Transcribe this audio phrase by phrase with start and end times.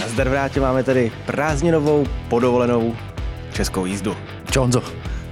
[0.00, 2.94] Nazdar vrátě máme tady prázdninovou podovolenou
[3.52, 4.16] českou jízdu.
[4.50, 4.82] Čo Honzo?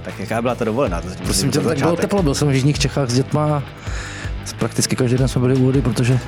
[0.05, 1.01] Tak jaká byla ta dovolená?
[1.01, 3.63] To Prosím tě, to tak bylo teplo, byl jsem v Jižních Čechách s dětma.
[4.59, 6.19] Prakticky každý den jsme byli u vody, protože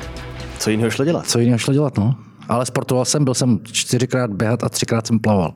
[0.59, 1.27] Co jiného šlo dělat?
[1.27, 2.15] co jiného šlo dělat, no.
[2.49, 5.53] Ale sportoval jsem, byl jsem čtyřikrát běhat a třikrát jsem plaval.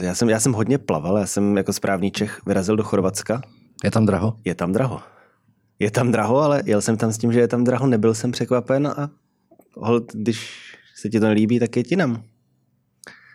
[0.00, 3.42] Já jsem, já jsem hodně plaval, já jsem jako správný Čech vyrazil do Chorvatska.
[3.84, 4.34] Je tam draho?
[4.44, 5.00] Je tam draho.
[5.78, 8.32] Je tam draho, ale jel jsem tam s tím, že je tam draho, nebyl jsem
[8.32, 9.10] překvapen a
[9.76, 12.22] hold, když se ti to nelíbí, tak je tinam.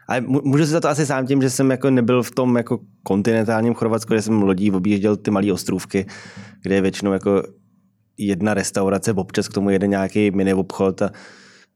[0.09, 2.57] Ale mu- můžu si za to asi sám tím, že jsem jako nebyl v tom
[2.57, 6.05] jako kontinentálním Chorvatsku, kde jsem lodí objížděl ty malé ostrůvky,
[6.61, 7.43] kde je většinou jako
[8.17, 11.11] jedna restaurace, občas k tomu jeden nějaký mini obchod a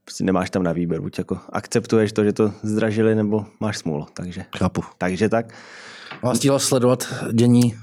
[0.04, 1.00] prostě nemáš tam na výběr.
[1.00, 4.06] Buď jako akceptuješ to, že to zdražili, nebo máš smůlu.
[4.14, 4.82] Takže, Chápu.
[4.98, 5.54] takže tak.
[6.22, 7.74] A stíhal sledovat dění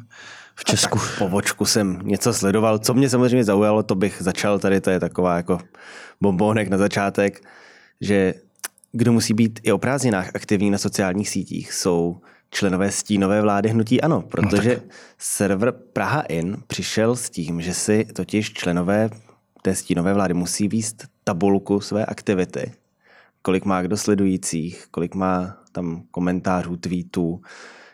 [0.55, 0.99] v Česku.
[0.99, 2.79] Tak po vočku jsem něco sledoval.
[2.79, 5.59] Co mě samozřejmě zaujalo, to bych začal tady, to je taková jako
[6.21, 7.41] bombónek na začátek,
[8.01, 8.33] že
[8.91, 14.01] kdo musí být i o prázdninách aktivní na sociálních sítích, jsou členové stínové vlády hnutí
[14.01, 19.09] ANO, protože no server Praha In přišel s tím, že si totiž členové
[19.61, 22.71] té stínové vlády musí výst tabulku své aktivity,
[23.41, 27.41] kolik má kdo sledujících, kolik má tam komentářů, tweetů,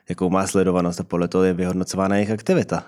[0.09, 2.83] jakou má sledovanost a podle toho je vyhodnocována jejich aktivita.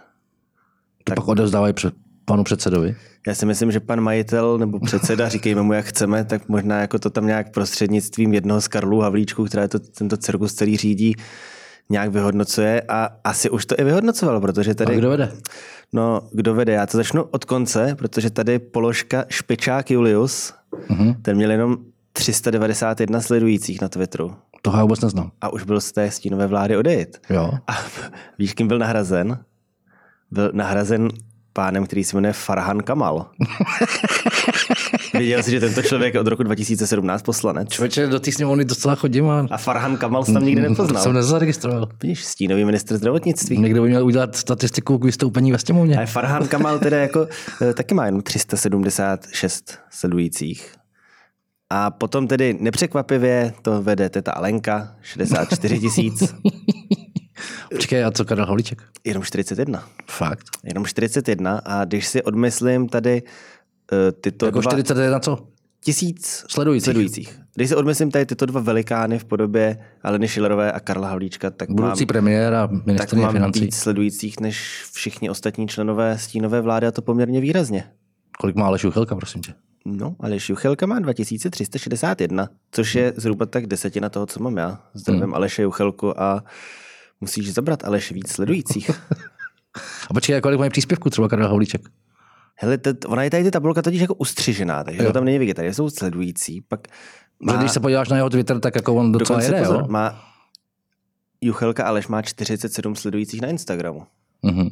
[1.03, 1.93] To pak odevzdávají před
[2.27, 2.95] panu předsedovi.
[3.27, 6.99] Já si myslím, že pan majitel nebo předseda, říkejme mu, jak chceme, tak možná jako
[6.99, 11.15] to tam nějak prostřednictvím jednoho z Karlů Havlíčků, která to, tento cirkus celý řídí,
[11.89, 14.95] nějak vyhodnocuje a asi už to i vyhodnocoval, protože A tady...
[14.95, 15.31] kdo vede?
[15.93, 16.73] No, kdo vede?
[16.73, 20.53] Já to začnu od konce, protože tady položka Špičák Julius,
[20.89, 21.15] uh-huh.
[21.21, 21.77] ten měl jenom
[22.13, 25.31] 391 sledujících na Twitteru Toho já vůbec neznám.
[25.41, 27.17] a už byl z té stínové vlády odejít.
[27.29, 27.51] Jo.
[27.67, 27.73] A
[28.39, 29.39] víš, kým byl nahrazen?
[30.31, 31.09] Byl nahrazen
[31.57, 33.25] pánem, který se jmenuje Farhan Kamal.
[35.13, 37.69] Viděl jsi, že tento člověk je od roku 2017 poslanec.
[37.69, 41.03] Člověče, do té sněmovny docela chodím a A Farhan Kamal jsi tam nikdy nepoznal.
[41.03, 41.89] jsem nezaregistroval.
[42.03, 43.57] Vidíš, stínový minister zdravotnictví.
[43.57, 45.97] Někdo by měl udělat statistiku k vystoupení ve sněmovně.
[45.97, 47.27] Ale Farhan Kamal teda jako
[47.61, 50.73] eh, taky má jenom 376 sledujících.
[51.69, 56.23] A potom tedy nepřekvapivě to vede teta Alenka, 64 tisíc,
[57.71, 58.83] Počkej, a co Karel Havlíček?
[59.03, 59.83] jenom 41.
[60.11, 60.45] Fakt.
[60.63, 63.21] Jenom 41 a když si odmyslím tady
[63.91, 65.47] uh, tyto Jako dva 41 co?
[65.83, 66.83] tisíc Sledujících.
[66.85, 67.39] sledujících.
[67.55, 71.71] Když si odmyslím tady tyto dva velikány v podobě Aleny Šilerové a Karla Havlíčka, tak
[71.71, 73.59] Budoucí mám, premiér a tak mám financí.
[73.61, 77.83] víc sledujících než všichni ostatní členové stínové vlády a to poměrně výrazně.
[78.39, 79.53] Kolik má Aleš Juchelka, prosím tě?
[79.85, 84.79] No, ale Juchelka má 2361, což je zhruba tak desetina toho, co mám já.
[84.93, 85.33] Zdravím hmm.
[85.33, 86.43] Aleše Juchelku a
[87.21, 88.91] musíš zabrat Aleš víc sledujících.
[90.09, 91.81] A počkej, kolik mají příspěvku třeba Karel Havlíček?
[92.55, 95.07] Hele, to, ona je tady ty tabulka totiž jako ustřižená, takže Jo.
[95.09, 95.53] to tam není vidět.
[95.53, 96.79] Tady jsou sledující, pak
[97.39, 97.55] Má...
[97.55, 99.87] Když se podíváš na jeho Twitter, tak jako on docela dokonce jede, pozor, jo?
[99.89, 100.23] má
[101.41, 104.03] Juchelka Aleš má 47 sledujících na Instagramu.
[104.41, 104.69] Mhm.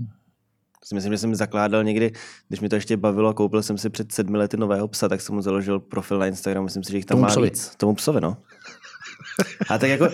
[0.79, 2.11] To si myslím, že jsem zakládal někdy,
[2.47, 5.35] když mi to ještě bavilo, koupil jsem si před sedmi lety nového psa, tak jsem
[5.35, 7.50] mu založil profil na Instagramu, myslím si, že jich tam Tomu má psovi.
[7.50, 7.72] víc.
[7.78, 8.38] Tomu psovi, no.
[9.69, 10.09] A tak jako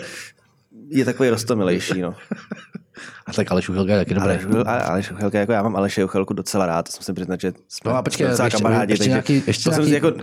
[0.92, 2.14] je takový rostomilejší, no.
[3.26, 4.28] A tak Aleš Juchelka je taky dobrý.
[4.30, 7.40] Ale, ale, ale Juchelka, jako já mám Aleše Juchelku docela rád, to jsem si přiznat,
[7.40, 9.90] že jsme No a počkej, docela ještě- kamarádi, ještě takže nějaký- ještě to jsem si
[9.90, 10.18] nějaký- jako,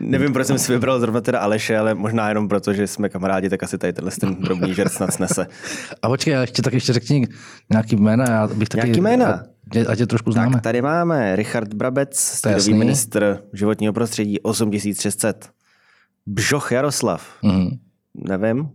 [0.00, 3.48] nevím, proč jsem si vybral zrovna teda Aleše, ale možná jenom proto, že jsme kamarádi,
[3.50, 5.46] tak asi tady tenhle ten drobný žert snad snese.
[6.02, 7.26] A počkej, ještě, tak ještě řekni
[7.70, 8.86] nějaký jména, já bych taky...
[8.86, 9.42] Nějaký jména?
[9.70, 10.52] Ať, ať je trošku známe.
[10.52, 12.74] Tak tady máme Richard Brabec, jasný.
[12.74, 15.50] ministr životního prostředí 8600.
[16.26, 17.68] Bžoch Jaroslav, Mhm.
[18.14, 18.68] nevím,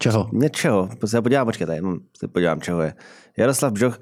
[0.00, 0.30] Čeho?
[0.32, 2.94] něčeho, se podívám, počkej, tady mám, se podívám, čeho je.
[3.38, 4.00] Jaroslav Bžoch,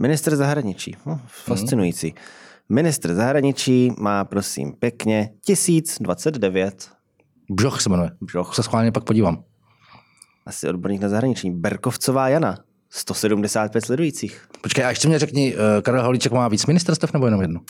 [0.00, 2.14] ministr zahraničí, no, fascinující.
[2.68, 6.90] Ministr zahraničí má, prosím, pěkně 1029.
[7.50, 8.10] Bžoch se jmenuje.
[8.20, 9.44] Bžoch, Se schválně pak podívám.
[10.46, 11.50] asi odborník na zahraniční.
[11.50, 12.58] Berkovcová Jana,
[12.90, 14.46] 175 sledujících.
[14.62, 17.60] Počkej, a ještě mě řekni, eh, Karel Havlíček má víc ministerstev nebo jenom jedno?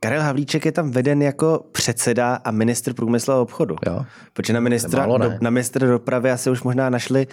[0.00, 3.76] Karel Havlíček je tam veden jako předseda a ministr průmyslu a obchodu.
[3.86, 4.04] Jo.
[4.32, 7.26] Protože na ministra, málo, do, na ministra dopravy asi už možná našli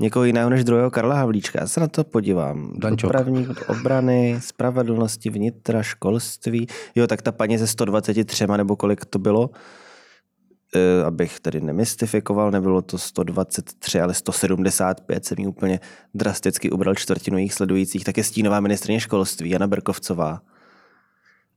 [0.00, 1.60] někoho jiného než druhého Karla Havlíčka.
[1.60, 2.72] Já se na to podívám.
[2.76, 3.12] Dančok.
[3.12, 6.66] Dopravník obrany, spravedlnosti, vnitra, školství.
[6.94, 9.50] Jo, tak ta paní ze 123 nebo kolik to bylo,
[10.74, 15.80] e, abych tady nemystifikoval, nebylo to 123, ale 175 jsem jí úplně
[16.14, 20.40] drasticky ubral čtvrtinu jejich sledujících, tak je stínová ministrině školství, Jana Berkovcová.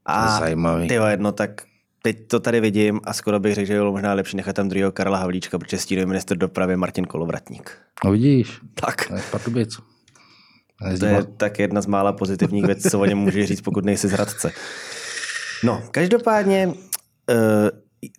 [0.05, 0.87] A Zajímavý.
[0.87, 1.61] Ty no tak
[2.01, 4.91] teď to tady vidím a skoro bych řekl, že bylo možná lepší nechat tam druhého
[4.91, 7.77] Karla Havlíčka, protože stínový minister dopravy Martin Kolovratník.
[8.05, 9.07] No vidíš, Tak.
[9.07, 9.79] to je Pardubic.
[10.99, 14.07] To je tak jedna z mála pozitivních věcí, co o něm může říct, pokud nejsi
[14.07, 14.51] z Hradce.
[15.63, 16.73] No, každopádně,
[17.29, 17.71] eh,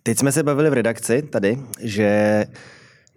[0.03, 2.45] teď jsme se bavili v redakci tady, že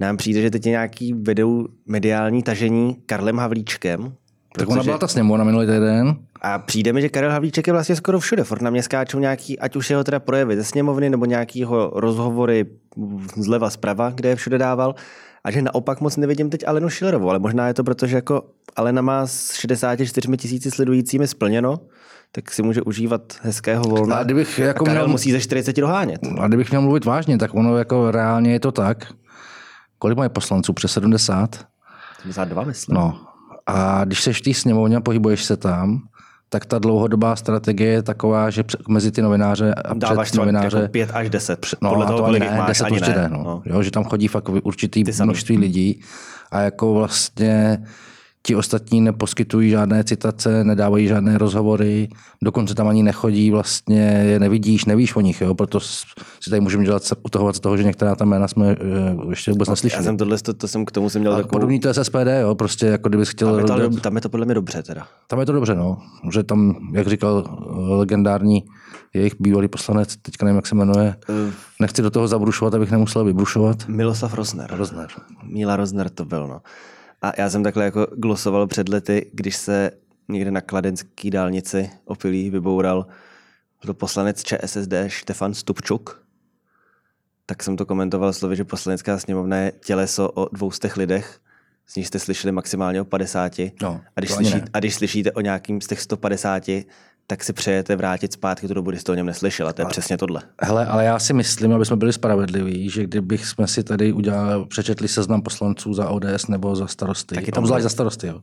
[0.00, 4.12] nám přijde, že teď je nějaký vedou mediální tažení Karlem Havlíčkem.
[4.59, 6.17] Tak ona byla ta sněmovna minulý týden.
[6.40, 8.44] A přijde mi, že Karel Havlíček je vlastně skoro všude.
[8.44, 12.67] Fort na mě skáčou nějaký, ať už jeho teda projevy ze sněmovny, nebo nějakýho rozhovory
[13.37, 14.94] zleva zprava, kde je všude dával.
[15.44, 18.43] A že naopak moc nevidím teď Alenu Schillerovou, ale možná je to proto, že jako
[18.76, 21.81] Alena má s 64 tisíci sledujícími splněno,
[22.32, 24.17] tak si může užívat hezkého volna.
[24.17, 26.20] A kdybych jako a Karel měl- musí ze 40 dohánět.
[26.40, 29.12] A kdybych měl mluvit vážně, tak ono jako reálně je to tak.
[29.99, 30.73] Kolik mají poslanců?
[30.73, 31.67] Přes 70?
[32.23, 32.94] 72, myslím.
[32.94, 33.20] No.
[33.67, 35.99] A když seš v té sněmovně a pohybuješ se tam,
[36.49, 40.77] tak ta dlouhodobá strategie je taková, že mezi ty novináře a Dáváš před novináře...
[40.77, 41.67] jako 5 až 10.
[41.83, 43.23] No, Podle toho, to ani kolik ne, máš, 10 ani určitě ne.
[43.23, 43.29] ne.
[43.29, 43.43] No.
[43.45, 43.62] No.
[43.65, 45.27] Jo, že tam chodí fakt určitý Ty samý.
[45.27, 46.00] množství lidí
[46.50, 47.85] a jako vlastně
[48.43, 52.08] ti ostatní neposkytují žádné citace, nedávají žádné rozhovory,
[52.43, 55.55] dokonce tam ani nechodí, vlastně je nevidíš, nevíš o nich, jo?
[55.55, 58.76] proto si tady můžeme dělat utahovat z toho, že některá ta jména jsme eh,
[59.31, 60.05] ještě vůbec Já neslyšeli.
[60.05, 61.50] jsem tohle, to, to jsem k tomu jsem měl A takovou...
[61.52, 62.55] podobný to je SPD, jo?
[62.55, 63.49] prostě jako kdybys chtěl...
[63.50, 65.06] Tam je, to, rozdat- tam je to podle mě dobře teda.
[65.26, 65.99] tam je to dobře, no.
[66.32, 68.64] Že tam, jak říkal eh, legendární
[69.14, 73.25] jejich bývalý poslanec, teďka nevím, jak se jmenuje, Eh, nechci do toho zabrušovat, abych nemusel
[73.25, 73.88] vybrušovat.
[73.88, 74.70] Miloslav Rozner.
[74.73, 75.08] Rozner.
[75.44, 76.61] Míla Rozner to byl, no.
[77.23, 79.91] A já jsem takhle jako glosoval před lety, když se
[80.29, 83.06] někde na kladenský dálnici opilý vyboural
[83.87, 86.23] to poslanec ČSSD Štefan Stupčuk.
[87.47, 91.41] Tak jsem to komentoval slovy, že poslanecká sněmovna je těleso o dvoustech lidech,
[91.87, 93.53] z nich jste slyšeli maximálně o 50.
[93.82, 96.69] No, a, když slyší, a když slyšíte o nějakým z těch 150,
[97.31, 99.69] tak si přejete vrátit zpátky tu dobu, kdy jste o něm neslyšel.
[99.69, 100.43] A to je přesně tohle.
[100.63, 104.67] Hele, ale já si myslím, aby jsme byli spravedliví, že kdybych jsme si tady udělali,
[104.67, 107.89] přečetli seznam poslanců za ODS nebo za starosty, Taky Taky tam obzvlášť bylo.
[107.89, 108.41] za starosty, jo.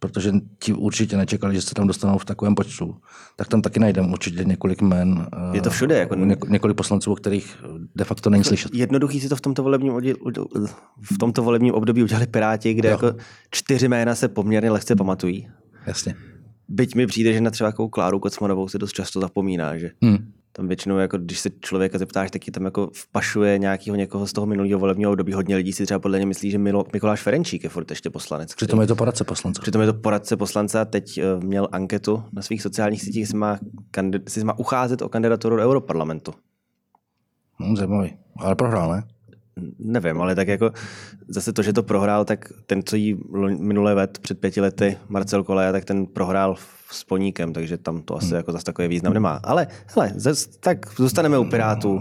[0.00, 2.96] protože ti určitě nečekali, že se tam dostanou v takovém počtu,
[3.36, 5.26] tak tam taky najdeme určitě několik jmen.
[5.52, 7.56] eh, Je to všude, jako- něk- několik poslanců, o kterých
[7.96, 8.74] de facto není slyšet.
[8.74, 10.46] jednoduchý si to v tomto volebním, odě-
[11.12, 12.92] v tomto volebním období udělali Piráti, kde Jo.
[12.92, 13.18] jako
[13.50, 15.48] čtyři jména se poměrně lehce pamatují.
[15.86, 16.14] Jasně.
[16.68, 20.32] Byť mi přijde, že na třeba jako Kláru Kocmanovou se dost často zapomíná, že Hm.
[20.52, 24.32] tam většinou, jako, když se člověka zeptáš, tak ti tam jako vpašuje nějakého někoho z
[24.32, 25.32] toho minulého volebního období.
[25.32, 28.54] Hodně lidí si třeba podle mě myslí, že Milo, Mikuláš Ferenčík je furt ještě poslanec.
[28.54, 29.62] který- Přitom je to poradce poslance.
[29.62, 33.38] Přitom je to poradce poslance a teď eh, měl anketu na svých sociálních sítích, jestli
[33.38, 33.58] má,
[33.90, 36.32] kandid- jestli má ucházet o kandidaturu do Europarlamentu.
[37.62, 38.16] Hm, zajímavý.
[38.36, 39.02] Ale prohrál, ne?
[39.78, 40.72] Nevím, ale tak jako
[41.28, 43.18] zase to, že to prohrál, tak ten, co jí
[43.58, 46.56] minulé let, před pěti lety, Marcel Koleja, tak ten prohrál
[46.90, 49.40] s Poníkem, takže tam to asi jako zase takový význam nemá.
[49.44, 52.00] Ale hele, zas, tak zůstaneme u Pirátů.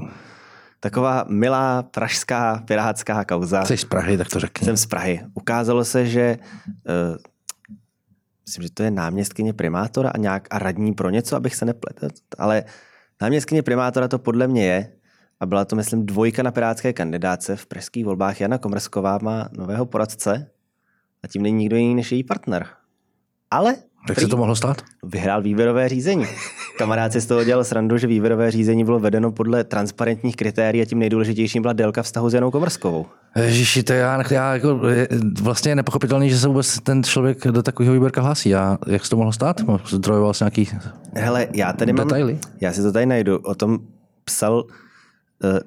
[0.79, 3.65] Taková milá pražská pirátská kauza.
[3.65, 4.65] Jsi z Prahy, tak to řekni.
[4.65, 5.21] Jsem z Prahy.
[5.33, 6.37] Ukázalo se, že
[6.67, 7.17] uh,
[8.45, 12.07] myslím, že to je náměstkyně primátora a nějak a radní pro něco, abych se nepletl,
[12.37, 12.63] ale
[13.21, 14.91] náměstkyně primátora to podle mě je
[15.39, 18.41] a byla to, myslím, dvojka na pirátské kandidáce v pražských volbách.
[18.41, 20.47] Jana Komrsková má nového poradce
[21.23, 22.65] a tím není nikdo jiný než její partner.
[23.51, 23.75] Ale
[24.09, 24.81] Jak se to mohlo stát?
[25.03, 26.25] vyhrál výběrové řízení.
[26.77, 30.85] Kamarád si z toho dělal srandu, že výběrové řízení bylo vedeno podle transparentních kritérií a
[30.85, 33.05] tím nejdůležitějším byla délka vztahu s Janou Komrskovou.
[33.35, 35.07] Ježiši, to já, já jako, je-
[35.41, 38.49] vlastně je nepochopitelný, že se vůbec ten člověk do takového výběrka hlásí.
[38.49, 39.61] Já, jak se to mohlo stát?
[39.89, 40.69] Zdrojoval se nějaký...
[41.15, 42.39] Hele, já tady mám, Detaily?
[42.61, 43.79] já si to tady najdu, o tom
[44.25, 44.63] psal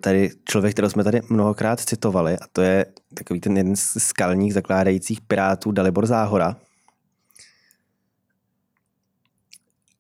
[0.01, 4.55] tady člověk, kterého jsme tady mnohokrát citovali a to je takový ten jeden z skalních
[4.55, 6.57] zakládajících pirátů Dalibor Záhora.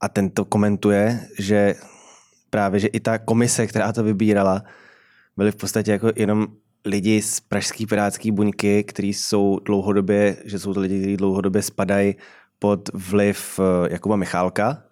[0.01, 1.75] A ten to komentuje, že
[2.51, 4.63] právě, že i ta komise, která to vybírala,
[5.37, 6.47] byly v podstatě jako jenom
[6.85, 12.15] lidi z pražské pirátské buňky, kteří jsou dlouhodobě, že jsou to lidi, kteří dlouhodobě spadají
[12.59, 14.83] pod vliv eh, Jakuba Michálka,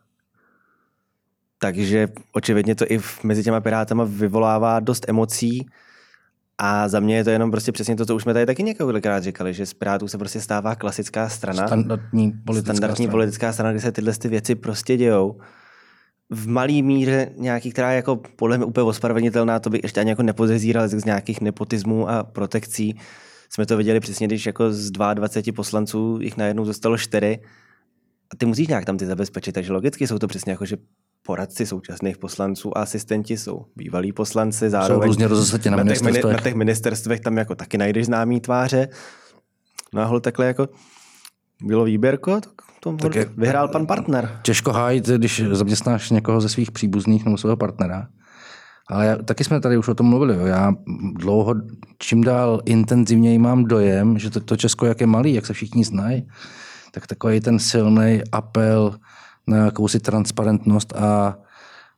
[1.58, 5.66] takže očividně to i mezi těma pirátama vyvolává dost emocí
[6.58, 9.22] a za mě je to jenom prostě přesně to, co už jsme tady taky několikrát
[9.22, 13.10] říkali, že z pirátů se prostě stává klasická strana, Standardní politická standardní strana.
[13.10, 15.40] politická strana, kde se tyhle ty věci prostě dějou.
[16.30, 20.10] V malé míře nějaký, která je jako podle mě úplně ospravedlnitelná, to bych ještě ani
[20.10, 22.98] jako nepodezíral z nějakých nepotismů a protekcí.
[23.50, 27.38] Jsme to viděli přesně, když jako z 22 poslanců jich najednou zostalo 4
[28.32, 30.76] a ty musíš nějak tam ty zabezpečit, takže logicky jsou to přesně jako, že
[31.28, 36.24] poradci současných poslanců a asistenti jsou bývalí poslanci, Jsou zároveň různě rozesetě na na těch,
[36.24, 38.88] na těch ministerstvech tam jako taky najdeš známý tváře.
[39.94, 40.68] No a hol takhle jako
[41.64, 44.40] bylo výběrko, tak to Tak jak- vyhrál pan partner.
[44.42, 48.08] Těžko hájit, když zaměstnáš někoho ze svých příbuzných nebo svého partnera.
[48.90, 50.34] Ale já, taky jsme tady už o tom mluvili.
[50.34, 50.46] Jo.
[50.46, 50.72] Já
[51.14, 51.54] dlouho,
[51.98, 55.84] čím dál intenzivněji mám dojem, že to, to Česko, jak je malý, jak se všichni
[55.84, 56.28] znají,
[56.92, 58.96] tak takový ten silný apel
[59.48, 61.38] na jakousi transparentnost a,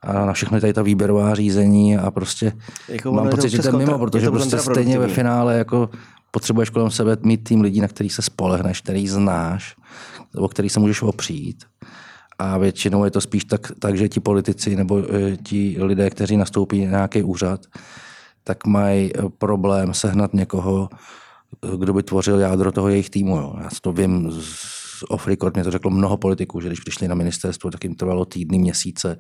[0.03, 2.53] a na všechny tady ta výběrová řízení a prostě
[2.89, 5.91] Jako mám pocit, že to je mimo, protože je to prostě stejně ve finále jako
[6.31, 9.77] potřebuješ kolem sebe mít tým lidí, na který se spolehneš, který znáš,
[10.37, 11.65] o který se můžeš opřít.
[12.39, 16.37] A většinou je to spíš tak, tak že ti politici nebo e, ti lidé, kteří
[16.37, 17.67] nastoupí na nějaký úřad,
[18.45, 20.89] tak mají e, problém sehnat někoho,
[21.75, 23.37] e, kdo by tvořil jádro toho jejich týmu.
[23.37, 23.55] Jo.
[23.63, 27.15] Já to vím z off record, mě to řeklo mnoho politiků, že když přišli na
[27.15, 29.19] ministerstvo, tak jim trvalo týdny, měsíce.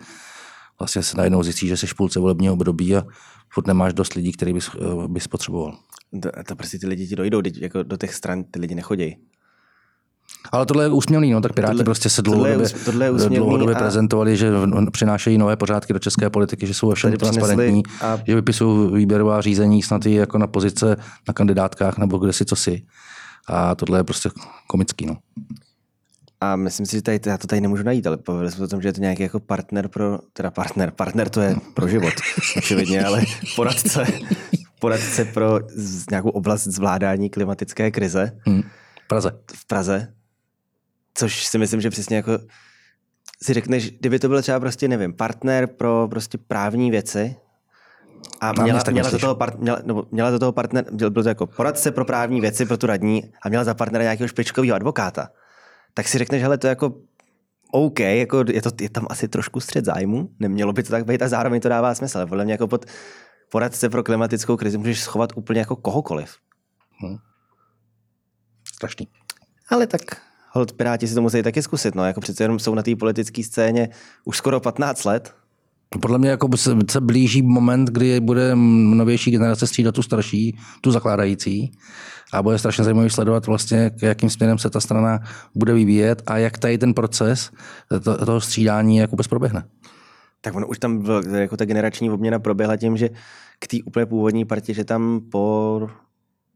[0.78, 3.04] Vlastně se najednou zjistí, že jsi v půlce volebního období a
[3.52, 4.70] furt nemáš dost lidí, který bys,
[5.06, 5.78] bys potřeboval.
[6.22, 9.16] To, to prostě ty lidi ti dojdou, jako do těch stran ty lidi nechodí.
[10.52, 13.38] Ale tohle je úsměvný, no, tak Piráti tohle, prostě se dlouhodobě, tohle je, tohle je
[13.38, 13.78] dlouhodobě a...
[13.78, 14.50] prezentovali, že
[14.92, 18.18] přinášejí nové pořádky do české politiky, že jsou všem transparentní, a...
[18.26, 20.96] že vypisují výběrová řízení snad i jako na pozice
[21.28, 22.82] na kandidátkách nebo kde si co si.
[23.46, 24.30] A tohle je prostě
[24.66, 25.06] komický.
[25.06, 25.16] No.
[26.40, 28.82] A myslím si, že tady, já to tady nemůžu najít, ale povedli jsme o tom,
[28.82, 32.14] že je to nějaký jako partner pro, teda partner, partner to je pro život,
[32.56, 33.22] očividně, ale
[33.56, 34.06] poradce,
[34.80, 35.60] poradce pro
[36.10, 38.38] nějakou oblast zvládání klimatické krize.
[38.46, 38.62] Hmm.
[39.04, 39.30] V Praze.
[39.54, 40.14] V Praze.
[41.14, 42.38] Což si myslím, že přesně jako
[43.42, 47.36] si řekneš, kdyby to byl třeba prostě, nevím, partner pro prostě právní věci,
[48.40, 51.46] a měla, měla, do toho part, měla, nebo měla do toho partner, byl to jako
[51.46, 55.28] poradce pro právní věci pro tu radní a měla za partnera nějakého špičkového advokáta
[55.94, 56.94] tak si řekneš, hele, to je jako
[57.72, 61.22] OK, jako je, to, je tam asi trošku střed zájmu, nemělo by to tak být
[61.22, 62.84] a zároveň to dává smysl, ale podle mě jako pod
[63.50, 66.36] poradce pro klimatickou krizi můžeš schovat úplně jako kohokoliv.
[66.98, 67.16] Hmm.
[68.74, 69.08] Strašný.
[69.68, 70.00] Ale tak
[70.50, 73.42] hold, Piráti si to musí taky zkusit, no, jako přece jenom jsou na té politické
[73.42, 73.88] scéně
[74.24, 75.34] už skoro 15 let.
[75.98, 78.50] Podle mě jako se, se blíží moment, kdy bude
[78.94, 81.72] novější generace střídat tu starší, tu zakládající
[82.32, 85.18] a bude strašně zajímavý sledovat vlastně, jakým směrem se ta strana
[85.54, 87.50] bude vyvíjet a jak tady ten proces
[88.04, 89.64] to, toho střídání jako bez proběhne.
[90.40, 93.08] Tak ono už tam byl, jako ta generační obměna proběhla tím, že
[93.58, 95.88] k té úplně původní partě, že tam po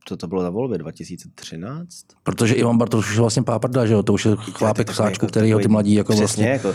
[0.08, 1.88] co to bylo za volby, 2013?
[2.22, 5.24] Protože Ivan Bartoš už je vlastně páprda, že jo, to už je chlápek v sáčku,
[5.24, 6.74] jako, který ho ty mladí jako vlastně jako,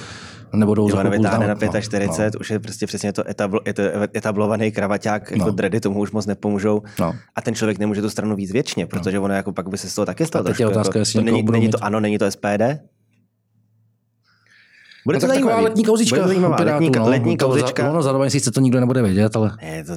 [0.53, 2.39] nebudou za vytáhne na 45, no, no.
[2.39, 3.59] už je prostě přesně to etablo,
[4.15, 5.51] etablovaný kravaťák, jako no.
[5.51, 6.81] dready tomu už moc nepomůžou.
[6.99, 7.13] No.
[7.35, 9.23] A ten člověk nemůže tu stranu víc věčně, protože no.
[9.23, 10.45] ono jako pak by se z toho taky stalo.
[10.45, 12.63] Teď je otázka, jako, to není, není to ano, není to SPD?
[15.05, 15.63] Bude no to zajímavý.
[15.63, 16.15] letní kouzička.
[16.15, 16.57] Bude zajímavá.
[16.57, 17.83] Pirátu, letní, no, letní kouzička.
[17.83, 19.51] Za, no, zároveň sice to nikdo nebude vědět, ale...
[19.61, 19.93] Ne, to,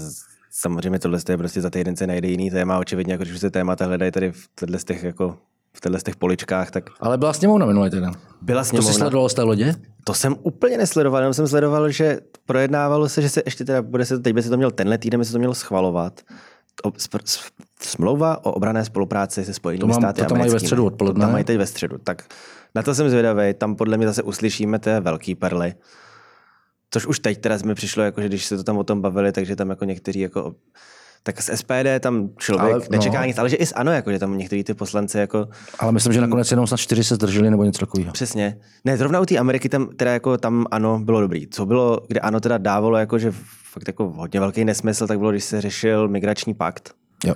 [0.50, 3.86] samozřejmě tohle je prostě za týden se najde jiný téma, očividně, jako když se témata
[3.86, 5.36] hledají tady v těch jako
[5.76, 6.70] v těchto těch poličkách.
[6.70, 6.90] Tak...
[7.00, 8.12] Ale byla sněmovna minulý týden.
[8.42, 8.88] Byla sněmovna.
[8.88, 9.74] To jsi sledoval z té lodě?
[10.04, 14.04] To jsem úplně nesledoval, jenom jsem sledoval, že projednávalo se, že se ještě teda bude
[14.04, 16.20] se, teď by se to měl tenhle týden, by se to mělo schvalovat.
[17.80, 21.20] Smlouva o obrané spolupráci se Spojenými státy to tam mají ve středu odpoledne.
[21.20, 21.98] To tam mají teď ve středu.
[21.98, 22.24] Tak
[22.74, 23.54] na to jsem zvědavý.
[23.54, 25.74] Tam podle mě zase uslyšíme té velký perly.
[26.90, 29.32] Což už teď teda jsme přišlo, jako, že když se to tam o tom bavili,
[29.32, 30.54] takže tam jako někteří jako
[31.22, 33.26] tak z SPD tam člověk ale, nečeká no.
[33.26, 35.48] nic, ale že i z ANO, jako, že tam někteří ty poslanci jako...
[35.78, 38.12] Ale myslím, že nakonec jenom snad čtyři se zdrželi nebo něco takového.
[38.12, 38.58] Přesně.
[38.84, 41.46] Ne, zrovna u té Ameriky tam, teda jako tam ANO bylo dobrý.
[41.46, 43.32] Co bylo, kde ANO teda dávalo jako, že
[43.72, 46.94] fakt jako hodně velký nesmysl, tak bylo, když se řešil migrační pakt.
[47.24, 47.34] Jo.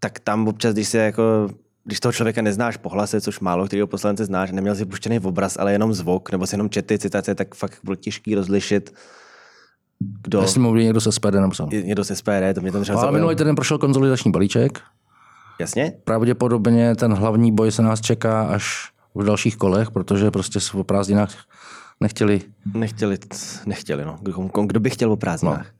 [0.00, 1.48] Tak tam občas, když se jako
[1.84, 5.56] když toho člověka neznáš po hlase, což málo kterého poslance znáš, neměl si puštěný obraz,
[5.56, 8.94] ale jenom zvuk, nebo si jenom čety, citace, tak fakt bylo těžký rozlišit,
[10.00, 10.40] kdo...
[10.40, 11.68] Jestli mluví někdo se SPD napsal.
[11.72, 14.80] Někdo se SPD, to mě tam třeba Ale minulý týden prošel konzolidační balíček.
[15.60, 15.92] Jasně.
[16.04, 21.34] Pravděpodobně ten hlavní boj se nás čeká až v dalších kolech, protože prostě v prázdninách
[22.00, 22.40] nechtěli.
[22.74, 23.18] Nechtěli,
[23.66, 24.18] nechtěli, no.
[24.66, 25.66] Kdo by chtěl o prázdninách?
[25.66, 25.78] No.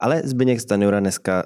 [0.00, 1.44] Ale Zbigněk Stanjura dneska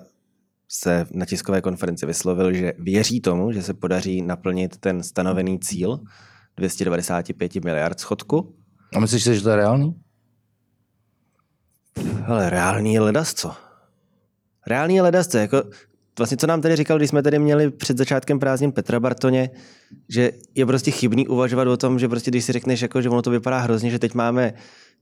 [0.69, 6.01] se na tiskové konferenci vyslovil, že věří tomu, že se podaří naplnit ten stanovený cíl
[6.57, 8.55] 295 miliard schodku.
[8.97, 9.95] A myslíš si, že to je reálný?
[12.27, 13.55] Ale reálný je ledasco.
[14.67, 15.39] Reálný je ledasco.
[15.39, 15.63] Jako,
[16.19, 19.51] vlastně co nám tady říkal, když jsme tady měli před začátkem prázdnin Petra Bartoně,
[20.09, 23.23] že je prostě chybný uvažovat o tom, že prostě když si řekneš, jako, že ono
[23.23, 24.55] to vypadá hrozně, že teď máme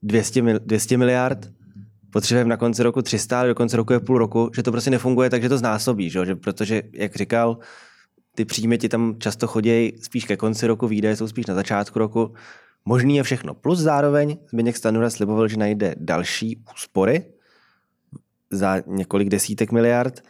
[0.03, 1.49] 200, mil, 200 miliard,
[2.11, 4.91] potřebujeme na konci roku 300, ale do konce roku je půl roku, že to prostě
[4.91, 6.35] nefunguje, takže to znásobí, že?
[6.35, 7.59] protože, jak říkal,
[8.35, 11.99] ty příjmy ti tam často chodí spíš ke konci roku, výdaje jsou spíš na začátku
[11.99, 12.35] roku,
[12.89, 13.55] Možný je všechno.
[13.55, 17.25] Plus zároveň Zbigněk Stanura sliboval, že najde další úspory
[18.51, 20.21] za několik desítek miliard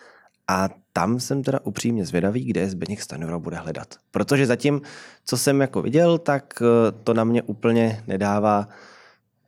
[0.48, 3.94] a tam jsem teda upřímně zvědavý, kde Zbigněk Stanura bude hledat.
[4.10, 4.80] Protože zatím,
[5.24, 8.68] co jsem jako viděl, tak eh, to na mě úplně nedává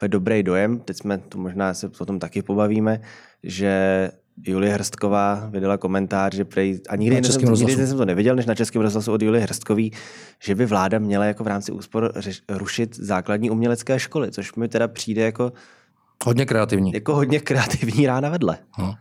[0.07, 0.79] dobrý dojem.
[0.79, 3.01] Teď jsme, to možná se o tom taky pobavíme,
[3.43, 4.11] že
[4.43, 8.55] Julie Hrstková vydala komentář, že prej, a nikdy, jsem, nikdy jsem to neviděl, než na
[8.55, 9.93] Českém rozhlasu od Julie Hrstkový,
[10.43, 14.69] že by vláda měla jako v rámci úspor řeš, rušit základní umělecké školy, což mi
[14.69, 15.53] teda přijde jako
[16.25, 16.93] Hodně kreativní.
[16.93, 18.59] Jako hodně kreativní rána vedle.
[18.79, 18.95] No.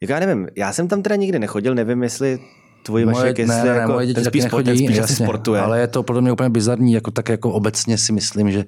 [0.00, 2.38] Jako já nevím, já jsem tam teda nikdy nechodil, nevím, jestli
[2.82, 4.86] tvůj Moje, Vašek, jestli ne, ne, ne, jako, moje děti ten spíš, sport, ten nechodí,
[4.86, 5.60] spíš jasně, sportuje.
[5.60, 8.64] ale je to podle mě úplně bizarní, jako tak jako obecně si myslím, že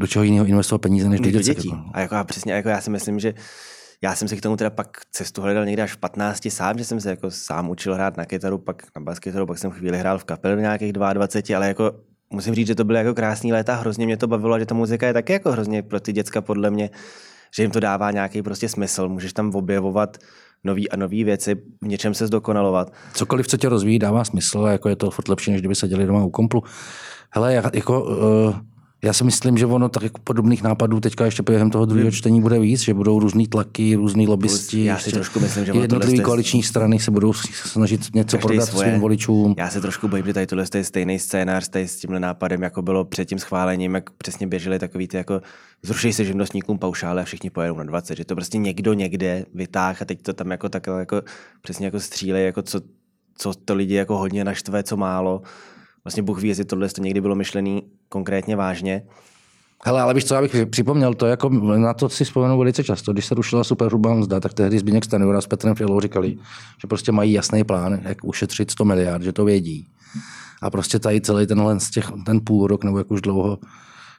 [0.00, 1.68] do čeho jiného investovat peníze, než do do dětí.
[1.68, 1.82] Jako.
[1.92, 3.34] A jako, a přesně, jako já si myslím, že
[4.02, 6.84] já jsem si k tomu teda pak cestu hledal někde až v 15 sám, že
[6.84, 10.18] jsem se jako sám učil hrát na kytaru, pak na baskytaru, pak jsem chvíli hrál
[10.18, 11.92] v kapele do nějakých 22, ale jako
[12.30, 14.74] musím říct, že to byly jako krásný léta, hrozně mě to bavilo, a že ta
[14.74, 16.90] muzika je taky jako hrozně pro ty děcka podle mě,
[17.56, 20.16] že jim to dává nějaký prostě smysl, můžeš tam objevovat
[20.64, 22.92] nový a nový věci, v něčem se zdokonalovat.
[23.14, 25.88] Cokoliv, co tě rozvíjí, dává smysl, a jako je to furt lepší, než kdyby se
[25.88, 26.62] děli doma u komplu.
[27.30, 28.54] Hele, já, jako, uh,
[29.04, 32.40] já si myslím, že ono tak jako podobných nápadů teďka ještě během toho druhého čtení
[32.40, 34.84] bude víc, že budou různý tlaky, různý lobbysti.
[34.84, 38.66] Já si trošku myslím, že jednotlivé je- koaliční strany se budou snažit něco Každý prodat
[38.66, 38.88] svoje.
[38.88, 39.54] svým voličům.
[39.58, 42.82] Já se trošku bojím, že tady tohle je stejný scénář tady s tímhle nápadem, jako
[42.82, 45.40] bylo před tím schválením, jak přesně běžely takový ty jako
[45.82, 50.02] zruší se živnostníkům paušále a všichni pojedou na 20, že to prostě někdo někde vytáh
[50.02, 51.22] a teď to tam jako takhle jako
[51.62, 52.80] přesně jako střílej, jako co,
[53.38, 55.42] co to lidi jako hodně naštve, co málo.
[56.04, 59.02] Vlastně Bůh ví, jestli tohle to někdy bylo myšlený konkrétně vážně.
[59.84, 63.12] Hele, ale víš co, já bych připomněl to, jako na to si vzpomenu velice často.
[63.12, 66.36] Když se rušila superhrubá mzda, tak tehdy Zbigněk Stanjura s Petrem Fialou říkali,
[66.80, 69.86] že prostě mají jasný plán, jak ušetřit 100 miliard, že to vědí.
[70.62, 73.58] A prostě tady celý tenhle z těch, ten půl rok, nebo jak už dlouho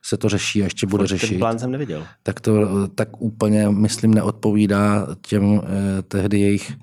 [0.03, 2.03] se to řeší a ještě bude Ten řešit, plán jsem neviděl.
[2.23, 2.51] tak to
[2.95, 6.73] tak úplně, myslím, neodpovídá těm eh, tehdy jejich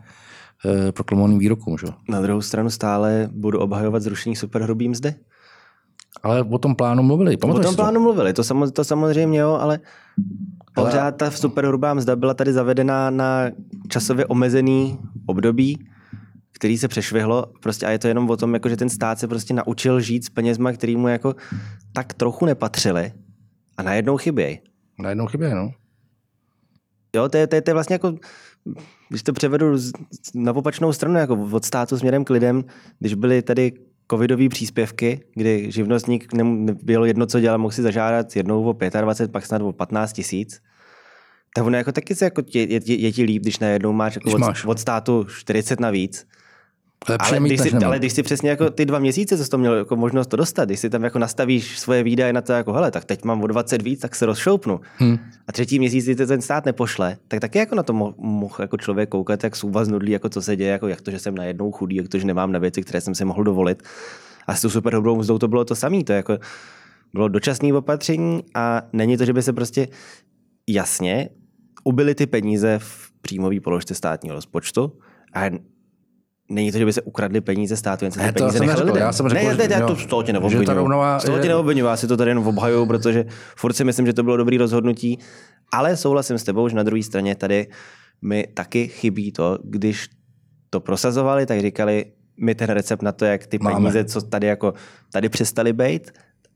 [0.65, 1.79] eh, proklamovaným výrokům.
[1.79, 1.87] Že?
[2.09, 5.15] Na druhou stranu stále budu obhajovat zrušení superhrubý mzdy.
[6.23, 7.37] Ale o tom plánu mluvili.
[7.37, 7.83] O tom si to?
[7.83, 9.81] plánu mluvili, to, samo, to samozřejmě jo, ale
[10.75, 13.51] pořád ta superhrubá mzda byla tady zavedená na
[13.89, 15.87] časově omezený období,
[16.53, 19.29] který se přešvihlo prostě a je to jenom o tom, jako, že ten stát se
[19.29, 21.35] prostě naučil žít s penězma, který mu jako
[21.93, 23.13] tak trochu nepatřili
[23.77, 24.61] a najednou chybějí.
[24.99, 25.71] Najednou chybě, no.
[27.17, 28.15] Jo, to je, to, je, to je vlastně jako,
[29.09, 29.77] když to převedu
[30.35, 32.65] na opačnou stranu, jako od státu směrem k lidem,
[32.99, 33.73] když byly tady
[34.11, 39.47] covidové příspěvky, kdy živnostník nebylo jedno, co dělal, mohl si zažádat jednou o 25, pak
[39.47, 40.61] snad o 15 tisíc.
[41.55, 44.29] Tak ono jako taky se jako je, je, je, ti líp, když najednou máš, jako
[44.29, 44.65] Když od, máš.
[44.65, 46.27] od, státu 40 navíc.
[47.09, 49.59] Lepší Ale když, si, ale když si přesně jako ty dva měsíce, co jsi to
[49.59, 52.73] měl jako možnost to dostat, když si tam jako nastavíš svoje výdaje na to, jako
[52.73, 54.81] hele, tak teď mám o 20 víc, tak se rozšoupnu.
[55.01, 55.19] Hm.
[55.49, 58.57] A třetí měsíc, kdy to ten stát nepošle, tak taky jako na to mohl mohl
[58.59, 61.19] jako člověk koukat, jak jsou vás nudlí, jako co se děje, jako jak to, že
[61.19, 63.83] jsem najednou chudý, jak to, že nemám na věci, které jsem si mohl dovolit.
[64.47, 66.05] A s tou super dobrou mzdou to bylo to samé.
[66.05, 66.39] To jako
[67.13, 69.89] bylo dočasné opatření a není to, že by se prostě
[70.69, 71.29] jasně
[71.85, 74.93] ubily ty peníze v příjmové položce státního rozpočtu
[75.35, 75.51] a
[76.49, 78.85] není to, že by se ukradly peníze státu, jen se ty Ne, to peníze neřekl,
[78.85, 78.97] lidem.
[79.03, 79.87] já jsem řekl, ne, ne, jo.
[79.87, 80.65] to z toho tě neobvinuju.
[81.19, 83.25] Z toho tě neobvinuju, já si to tady jenom obhajuju, protože
[83.57, 85.19] furt si myslím, že to bylo dobrý rozhodnutí,
[85.73, 87.67] ale souhlasím s tebou, že na druhé straně tady
[88.23, 90.09] mi taky chybí to, když
[90.71, 92.05] to prosazovali, tak říkali,
[92.41, 93.77] my ten recept na to, jak ty Máme.
[93.77, 94.75] peníze, co tady jako
[95.13, 96.11] tady přestali být,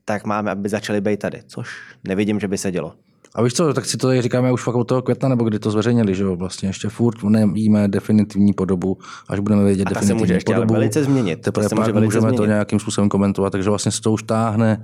[0.05, 1.69] tak máme, aby začaly být tady, což
[2.07, 2.93] nevidím, že by se dělo.
[3.35, 5.59] A víš co, tak si to tady říkáme už fakt od toho května, nebo kdy
[5.59, 9.89] to zveřejnili, že jo, vlastně ještě furt nevíme definitivní podobu, až budeme vědět A ta
[9.89, 10.73] se definitivní může ještě ale podobu.
[10.73, 11.41] velice změnit.
[11.41, 12.49] Teprve se může pak velice můžeme to změnit.
[12.49, 14.83] nějakým způsobem komentovat, takže vlastně se to už táhne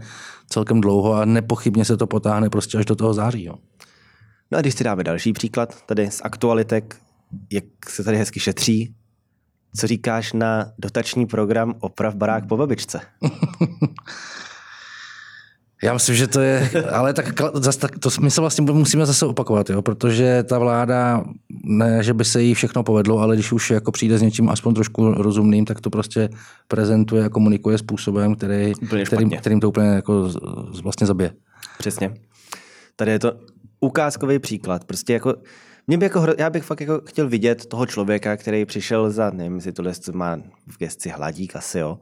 [0.50, 3.44] celkem dlouho a nepochybně se to potáhne prostě až do toho září.
[3.44, 3.54] Jo.
[4.52, 6.96] No a když si dáme další příklad tady z aktualitek,
[7.52, 8.96] jak se tady hezky šetří,
[9.80, 13.02] co říkáš na dotační program Oprav barák po babičce?
[15.84, 19.26] Já myslím, že to je, ale tak, zas tak to my se vlastně musíme zase
[19.26, 21.24] opakovat, jo, protože ta vláda,
[21.64, 24.74] ne, že by se jí všechno povedlo, ale když už jako přijde s něčím aspoň
[24.74, 26.30] trošku rozumným, tak to prostě
[26.68, 28.74] prezentuje a komunikuje způsobem, který,
[29.06, 30.30] kterým, kterým to úplně jako
[30.84, 31.32] vlastně zabije.
[31.78, 32.14] Přesně.
[32.96, 33.34] Tady je to
[33.80, 34.86] ukázkový příklad.
[34.86, 35.34] Prostě jako,
[35.88, 39.56] mě by jako, já bych fakt jako chtěl vidět toho člověka, který přišel za, nevím,
[39.56, 40.38] jestli tohle má
[40.68, 42.00] v gesci hladík asi, jo,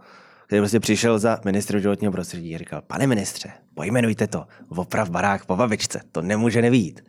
[0.48, 5.46] který prostě přišel za ministrem životního prostředí a říkal, pane ministře, pojmenujte to, oprav barák
[5.46, 7.04] po babičce, to nemůže nevít.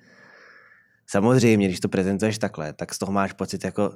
[1.06, 3.90] Samozřejmě, když to prezentuješ takhle, tak z toho máš pocit jako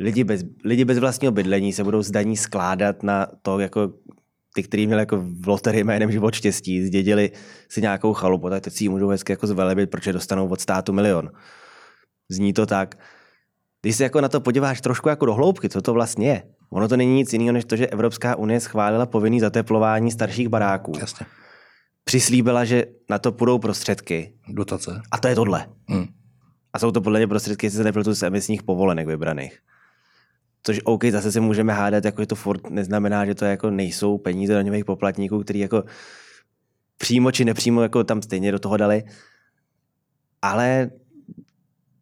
[0.00, 3.92] lidi bez, lidi bez vlastního bydlení se budou zdaní skládat na to, jako
[4.54, 7.30] ty, kteří měli jako v loterii jménem život štěstí, zdědili
[7.68, 10.92] si nějakou chalupu, tak teď si ji můžou hezky jako zvelebit, protože dostanou od státu
[10.92, 11.30] milion.
[12.28, 12.94] Zní to tak.
[13.82, 16.88] Když se jako na to podíváš trošku jako do hloubky, co to vlastně je, ono
[16.88, 20.92] to není nic jiného, než to, že Evropská unie schválila povinný zateplování starších baráků.
[21.00, 21.26] Jasně.
[22.04, 24.32] Přislíbila, že na to půjdou prostředky.
[24.48, 25.00] Dotace.
[25.10, 25.66] A to je tohle.
[25.88, 26.06] Hmm.
[26.72, 29.58] A jsou to podle mě prostředky, jestli se nepletu z emisních povolenek vybraných.
[30.62, 34.18] Což OK, zase si můžeme hádat, jako je to furt neznamená, že to jako nejsou
[34.18, 35.84] peníze daňových poplatníků, který jako
[36.96, 39.04] přímo či nepřímo jako tam stejně do toho dali.
[40.42, 40.90] Ale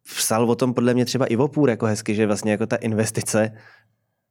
[0.03, 3.51] psal o tom podle mě třeba Ivo Půr jako hezky, že vlastně jako ta investice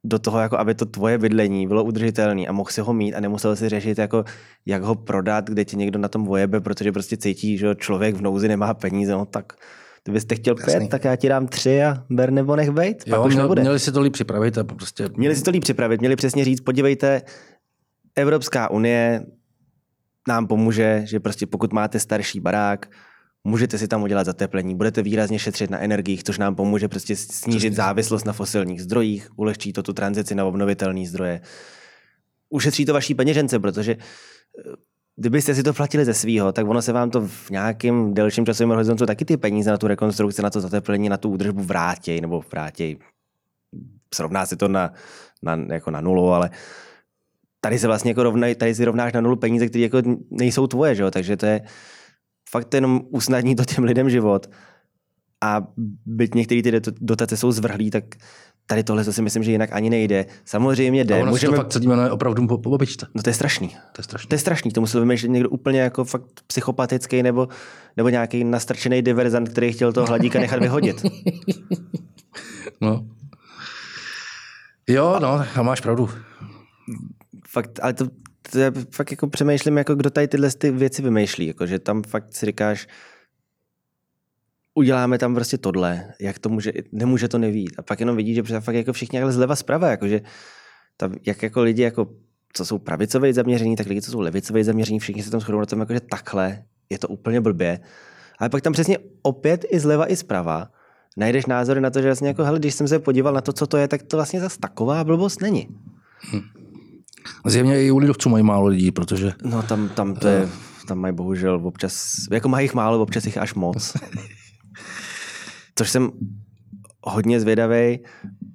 [0.08, 3.20] do toho, jako aby to tvoje bydlení bylo udržitelné a mohl si ho mít a
[3.20, 4.24] nemusel si řešit, jako,
[4.66, 8.22] jak ho prodat, kde ti někdo na tom vojebe, protože prostě cítí, že člověk v
[8.22, 9.52] nouzi nemá peníze, no tak
[10.04, 13.34] kdybyste chtěl pět, tak já ti dám tři a ber nebo nech bejt, jo, už
[13.34, 13.62] měl, nebude.
[13.62, 15.08] Měli si to líp připravit a prostě...
[15.16, 17.22] Měli si to líp připravit, měli přesně říct, podívejte,
[18.16, 19.26] Evropská unie
[20.28, 22.86] nám pomůže, že prostě pokud máte starší barák,
[23.46, 27.74] můžete si tam udělat zateplení, budete výrazně šetřit na energiích, což nám pomůže prostě snížit
[27.74, 31.40] závislost na fosilních zdrojích, ulehčí to tu tranzici na obnovitelné zdroje.
[32.48, 34.62] Ušetří to vaší peněžence, protože eh,
[35.16, 38.68] kdybyste si to platili ze svého, tak ono se vám to v nějakém delším časovém
[38.68, 42.44] horizontu taky ty peníze na tu rekonstrukci, na to zateplení, na tu údržbu vrátí, nebo
[42.52, 42.98] vrátí.
[44.14, 44.92] Srovná se to na,
[45.42, 46.50] na, jako na nulu, ale
[47.60, 50.94] tady se vlastně jako rovnej, tady si rovnáš na nulu peníze, které jako nejsou tvoje,
[50.94, 51.10] že jo?
[51.10, 51.60] takže to je,
[52.50, 54.50] fakt jenom usnadní to těm lidem život.
[55.40, 55.66] A
[56.06, 58.04] byť některé ty dotace jsou zvrhlí, tak
[58.66, 60.26] tady tohle si myslím, že jinak ani nejde.
[60.44, 61.14] Samozřejmě jde.
[61.14, 61.56] A ono Můžeme...
[61.56, 62.78] to fakt celý opravdu po, po
[63.14, 63.68] No to je strašný.
[63.68, 64.28] To je strašný.
[64.28, 64.70] To je strašný.
[64.70, 67.48] To musel vymýšlet někdo úplně jako fakt psychopatický nebo,
[67.96, 71.04] nebo nějaký nastrčený diverzant, který chtěl toho hladíka nechat vyhodit.
[72.80, 73.06] no.
[74.88, 76.08] Jo, no, a máš pravdu.
[77.48, 78.08] Fakt, ale to,
[78.52, 82.02] to já fakt jako přemýšlím, jako kdo tady tyhle ty věci vymýšlí, jako že tam
[82.02, 82.88] fakt si říkáš,
[84.74, 87.74] uděláme tam prostě tohle, jak to může, nemůže to nevít.
[87.78, 90.20] A pak jenom vidí, že fakt jako všichni takhle zleva zprava, jakože
[90.96, 92.06] tam, jak jako lidi, jako,
[92.52, 95.66] co jsou pravicové zaměření, tak lidi, co jsou levicové zaměření, všichni se tam shodou na
[95.66, 97.80] tom, jako, že takhle je to úplně blbě.
[98.38, 100.70] Ale pak tam přesně opět i zleva, i zprava
[101.16, 103.66] najdeš názory na to, že vlastně jako, hele, když jsem se podíval na to, co
[103.66, 105.68] to je, tak to vlastně zase taková blbost není.
[106.32, 106.65] Hm.
[107.46, 109.32] Zjevně i u lidovců mají málo lidí, protože...
[109.44, 110.48] No tam, tam to je,
[110.88, 113.96] tam mají bohužel občas, jako mají jich málo, občas jich až moc.
[115.74, 116.10] Což jsem
[117.04, 117.98] hodně zvědavý,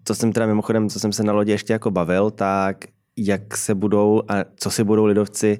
[0.03, 2.85] co jsem teda mimochodem, co jsem se na lodě ještě jako bavil, tak
[3.17, 5.59] jak se budou a co si budou lidovci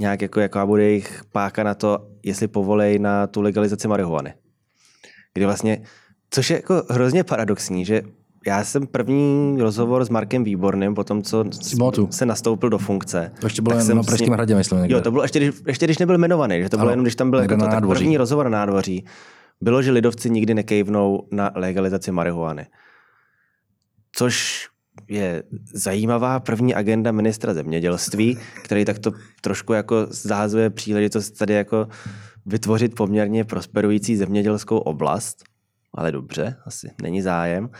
[0.00, 4.34] nějak jako jaká bude jejich páka na to, jestli povolej na tu legalizaci marihuany.
[5.34, 5.82] Kdy vlastně,
[6.30, 8.02] což je jako hrozně paradoxní, že
[8.46, 12.08] já jsem první rozhovor s Markem Výborným, po tom, co Simotu.
[12.10, 13.32] se nastoupil do funkce.
[13.40, 14.80] To ještě bylo jen na Pražském hradě, myslím.
[14.80, 14.94] Někde.
[14.94, 17.16] Jo, to bylo ještě, když, ještě když nebyl jmenovaný, že to bylo ano, jenom, když
[17.16, 19.04] tam byl jako to, tak první rozhovor na nádvoří.
[19.60, 22.66] Bylo, že lidovci nikdy nekejvnou na legalizaci marihuany.
[24.12, 24.66] Což
[25.08, 25.42] je
[25.74, 31.88] zajímavá první agenda ministra zemědělství, který takto trošku jako zahazuje příležitost tady jako
[32.46, 35.44] vytvořit poměrně prosperující zemědělskou oblast.
[35.94, 37.70] Ale dobře, asi není zájem.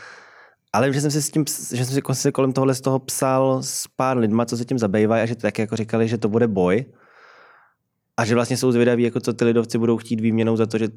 [0.73, 3.87] Ale že jsem si s tím, že jsem si kolem tohle z toho psal s
[3.97, 6.85] pár lidma, co se tím zabývají a že tak jako říkali, že to bude boj.
[8.17, 10.89] A že vlastně jsou zvědaví, jako co ty lidovci budou chtít výměnou za to, že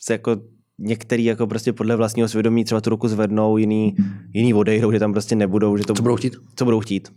[0.00, 0.36] se jako
[0.78, 3.96] některý jako prostě podle vlastního svědomí třeba tu ruku zvednou, jiný,
[4.32, 5.76] jiný odejdou, že tam prostě nebudou.
[5.76, 6.36] Že to, co budou chtít?
[6.56, 7.12] Co budou chtít?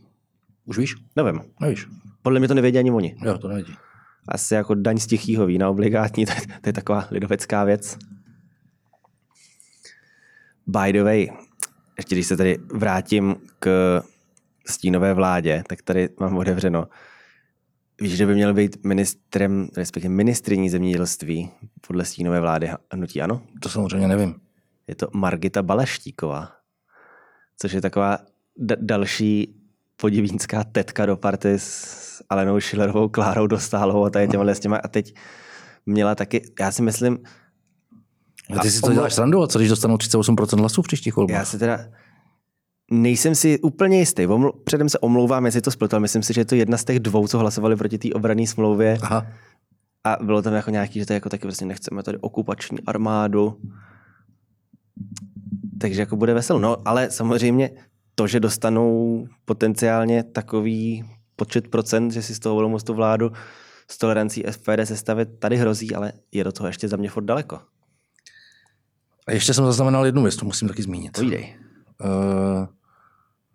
[0.66, 0.96] Už víš?
[1.16, 1.42] Nevím.
[1.62, 1.88] Nevíš.
[2.22, 3.16] Podle mě to nevědí ani oni.
[3.26, 3.74] Jo, to nevědí.
[4.28, 7.98] Asi jako daň z tichýho vína obligátní, to je, to je taková lidovecká věc.
[10.68, 11.30] By the way,
[12.00, 13.68] ještě když se tady vrátím k
[14.68, 16.88] stínové vládě, tak tady mám otevřeno.
[18.02, 21.52] Víš, že by měl být ministrem, respektive ministriní zemědělství
[21.88, 23.42] podle stínové vlády hnutí, ano?
[23.62, 24.36] To samozřejmě nevím.
[24.88, 26.52] Je to Margita Baleštíková,
[27.58, 28.18] což je taková
[28.58, 29.56] d- další
[29.96, 34.78] podivínská tetka do party s Alenou Schillerovou, Klárou Dostálovou a tady těmhle s těma.
[34.78, 35.16] A teď
[35.86, 37.20] měla taky, já si myslím,
[38.58, 38.96] a ty si to omlou...
[38.96, 41.38] děláš srandu, a co když dostanou 38% hlasů v příštích volbách?
[41.38, 41.80] Já se teda
[42.92, 44.28] nejsem si úplně jistý.
[44.64, 47.00] Předem se omlouvám, jestli to spletu, ale myslím si, že je to jedna z těch
[47.00, 48.98] dvou, co hlasovali proti té obrané smlouvě.
[49.02, 49.28] Aha.
[50.04, 53.58] A bylo tam jako nějaký, že to jako taky vlastně nechceme tady okupační armádu.
[55.80, 56.60] Takže jako bude veselo.
[56.60, 57.72] No, ale samozřejmě
[58.16, 63.32] to, že dostanou potenciálně takový počet procent, že si z toho budou tu vládu
[63.92, 67.60] s tolerancí SPD sestavit, tady hrozí, ale je do toho ještě za mě furt daleko.
[69.30, 71.12] A ještě jsem zaznamenal jednu věc, to musím taky zmínit.
[71.14, 71.56] Povídej.
[72.02, 72.66] Uh,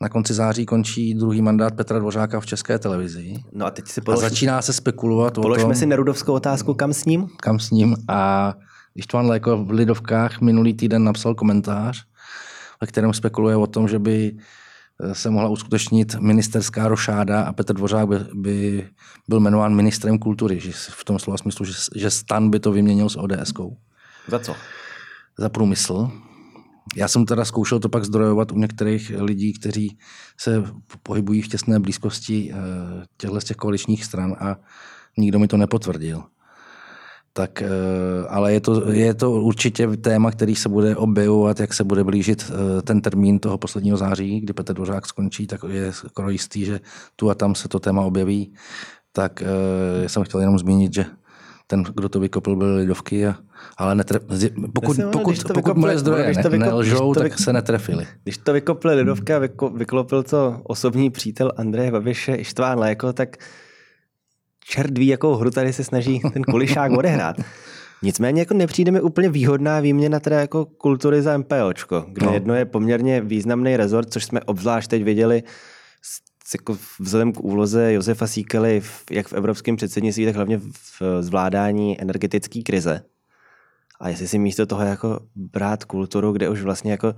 [0.01, 3.35] na konci září končí druhý mandát Petra Dvořáka v České televizi.
[3.53, 4.19] No a teď si polož...
[4.19, 7.29] a začíná se spekulovat Položme o tom, si nerudovskou otázku, kam s ním?
[7.41, 7.97] Kam s ním.
[8.09, 8.55] A
[8.95, 12.05] Ištvan Léko v Lidovkách minulý týden napsal komentář,
[12.81, 14.37] ve kterém spekuluje o tom, že by
[15.01, 18.89] eh, se mohla uskutečnit ministerská rošáda a Petr Dvořák by, by
[19.29, 23.09] byl jmenován ministrem kultury, že v tom slova smyslu, že, že Stan by to vyměnil
[23.09, 23.77] s ODS-kou.
[24.29, 24.55] Za co?
[25.39, 26.11] Za průmysl.
[26.97, 29.99] Já jsem teda zkoušel to pak zdrojovat u některých lidí, kteří
[30.41, 30.65] se
[31.03, 32.57] pohybují v těsné blízkosti eh,
[33.17, 34.57] těchto z těch koaličních stran a
[35.19, 36.23] nikdo mi to nepotvrdil.
[37.37, 37.69] tak, eh,
[38.29, 42.51] ale je to, je to určitě téma, který se bude objevovat, jak se bude blížit
[42.51, 46.81] eh, ten termín toho posledního září, kdy Petr Dvořák skončí, tak je skoro jistý, že
[47.17, 48.55] tu a tam se to téma objeví.
[49.13, 49.43] Tak
[50.07, 51.07] jsem chtěl jenom zmínit, že
[51.67, 53.37] ten, kdo to vykopl, byl Lidovky, a,
[53.77, 54.37] ale netre, pokud,
[54.75, 58.07] pokud, pokud, pokud vykopli, moje zdroje ne, vykop, nelžou, tak se netrefili.
[58.23, 63.37] Když to vykopli Lidovka, vyko, vyklopil to osobní přítel Andreje Babiše Ištván Léko, tak
[64.65, 67.37] čert ví, jakou hru tady se snaží ten kulišák odehrát.
[68.03, 72.35] Nicméně jako nepřijde mi úplně výhodná výměna teda jako kultury za MPOčko, kde no.
[72.35, 75.43] jedno je poměrně významný rezort, což jsme obzvlášť teď viděli
[76.55, 80.59] jako vzhledem k úloze Josefa Síkely jak v evropském předsednictví, tak hlavně
[81.01, 83.03] v zvládání energetické krize.
[84.01, 87.15] A jestli si místo toho jako brát kulturu, kde už vlastně jako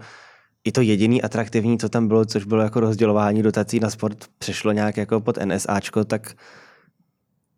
[0.64, 4.72] i to jediný atraktivní, co tam bylo, což bylo jako rozdělování dotací na sport, přešlo
[4.72, 6.34] nějak jako pod NSAčko, tak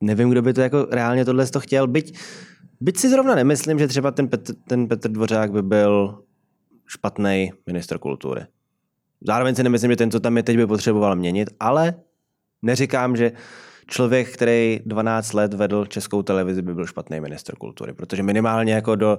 [0.00, 1.87] nevím, kdo by to jako reálně tohle to chtěl.
[1.87, 2.18] Byť,
[2.81, 6.22] byť si zrovna nemyslím, že třeba ten Petr, ten Petr Dvořák by byl
[6.87, 8.40] špatný minister kultury.
[9.20, 11.94] Zároveň si nemyslím, že ten, co tam je teď, by potřeboval měnit, ale
[12.62, 13.33] neříkám, že
[13.88, 18.94] člověk, který 12 let vedl českou televizi, by byl špatný minister kultury, protože minimálně jako
[18.94, 19.18] do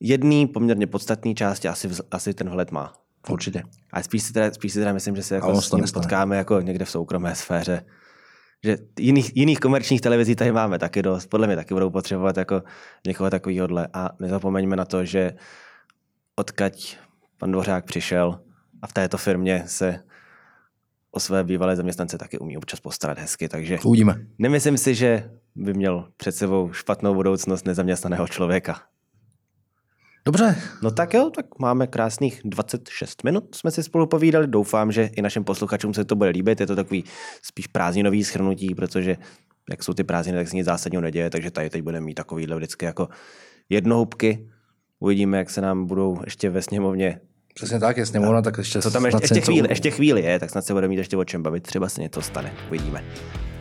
[0.00, 2.92] jedné poměrně podstatné části asi, asi ten vhled má.
[3.28, 3.62] Určitě.
[3.92, 6.60] A spíš si teda, spíš si teda myslím, že se jako s ním potkáme jako
[6.60, 7.84] někde v soukromé sféře.
[8.64, 11.26] Že jiných, jiných komerčních televizí tady máme taky dost.
[11.26, 12.62] Podle mě taky budou potřebovat jako
[13.06, 13.68] někoho takového.
[13.92, 15.32] A nezapomeňme na to, že
[16.36, 16.96] odkaď
[17.38, 18.40] pan Dvořák přišel,
[18.82, 20.00] a v této firmě se
[21.12, 24.26] o své bývalé zaměstnance taky umí občas postarat hezky, takže Uvidíme.
[24.38, 28.82] nemyslím si, že by měl před sebou špatnou budoucnost nezaměstnaného člověka.
[30.24, 30.56] Dobře.
[30.82, 34.46] No tak jo, tak máme krásných 26 minut, jsme si spolu povídali.
[34.46, 36.60] Doufám, že i našim posluchačům se to bude líbit.
[36.60, 37.04] Je to takový
[37.42, 39.16] spíš prázdninový schrnutí, protože
[39.70, 42.56] jak jsou ty prázdniny, tak se nic zásadního neděje, takže tady teď budeme mít takovýhle
[42.56, 43.08] vždycky jako
[43.68, 44.48] jednohubky.
[45.00, 47.20] Uvidíme, jak se nám budou ještě ve sněmovně
[47.54, 48.82] Přesně tak, je sněmovna, tak ještě...
[48.82, 51.24] Co tam ještě, ještě, chvíli, ještě chvíli je, tak snad se bude mít ještě o
[51.24, 53.04] čem bavit, třeba se něco stane, uvidíme.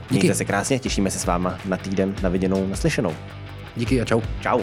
[0.10, 0.20] Díky.
[0.20, 3.16] Mějte se krásně, těšíme se s váma na týden, na viděnou, naslyšenou.
[3.76, 4.22] Díky a čau.
[4.42, 4.62] Čau.